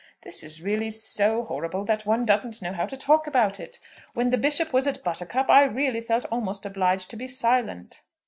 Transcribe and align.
It 0.23 0.41
is 0.43 0.63
really 0.63 0.89
so 0.89 1.43
horrible 1.43 1.85
that 1.85 2.07
one 2.07 2.25
doesn't 2.25 2.59
know 2.59 2.73
how 2.73 2.87
to 2.87 2.97
talk 2.97 3.27
about 3.27 3.59
it. 3.59 3.77
When 4.15 4.31
the 4.31 4.37
Bishop 4.39 4.73
was 4.73 4.87
at 4.87 5.03
Buttercup 5.03 5.47
I 5.47 5.63
really 5.65 6.01
felt 6.01 6.25
almost 6.31 6.65
obliged 6.65 7.11
to 7.11 7.15
be 7.17 7.27
silent. 7.27 8.01